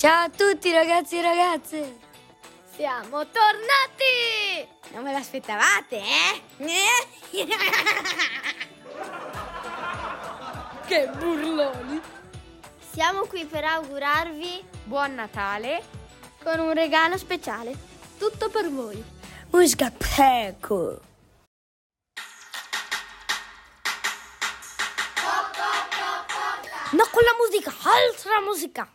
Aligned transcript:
Ciao 0.00 0.24
a 0.24 0.30
tutti 0.30 0.72
ragazzi 0.72 1.18
e 1.18 1.20
ragazze! 1.20 1.98
Siamo 2.74 3.26
tornati! 3.26 4.66
Non 4.94 5.02
me 5.02 5.12
l'aspettavate, 5.12 6.00
eh? 6.00 6.40
che 10.88 11.06
burloni! 11.18 12.00
Siamo 12.90 13.26
qui 13.26 13.44
per 13.44 13.64
augurarvi 13.64 14.64
buon 14.84 15.16
Natale 15.16 15.82
con 16.42 16.60
un 16.60 16.72
regalo 16.72 17.18
speciale. 17.18 17.76
Tutto 18.16 18.48
per 18.48 18.70
voi. 18.70 19.04
Musica 19.50 19.90
Peco! 19.90 20.98
No, 26.92 27.06
con 27.10 27.22
la 27.22 27.34
musica, 27.38 27.70
altra 27.82 28.40
musica! 28.40 28.90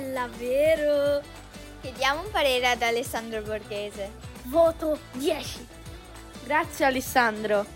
Bella, 0.00 0.28
vero? 0.28 1.22
Chiediamo 1.82 2.22
un 2.22 2.30
parere 2.30 2.68
ad 2.68 2.80
Alessandro 2.80 3.42
Borghese. 3.42 4.10
Voto 4.44 4.98
10. 5.12 5.66
Grazie 6.44 6.86
Alessandro. 6.86 7.66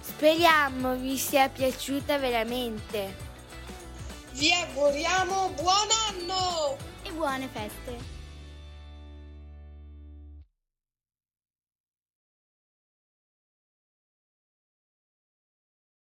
Speriamo 0.00 0.94
vi 0.94 1.18
sia 1.18 1.48
piaciuta 1.48 2.18
veramente. 2.18 3.16
Vi 4.30 4.52
auguriamo 4.52 5.48
buon 5.60 5.88
anno! 6.08 6.76
E 7.02 7.10
buone 7.10 7.48
feste. 7.52 8.23